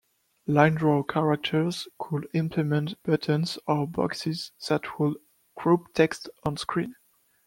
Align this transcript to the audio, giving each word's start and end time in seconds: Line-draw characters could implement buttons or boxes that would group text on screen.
Line-draw 0.47 1.03
characters 1.03 1.87
could 1.99 2.27
implement 2.33 2.95
buttons 3.03 3.59
or 3.67 3.85
boxes 3.87 4.51
that 4.67 4.99
would 4.99 5.15
group 5.55 5.93
text 5.93 6.27
on 6.43 6.57
screen. 6.57 6.95